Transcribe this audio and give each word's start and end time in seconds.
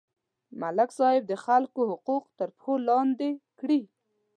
ملک 0.61 0.89
صاحب 0.99 1.23
د 1.27 1.33
خلکو 1.45 1.81
حقوق 1.91 2.23
تر 2.39 2.49
پښو 2.55 2.73
لاندې 2.89 3.29
کړي. 3.59 3.81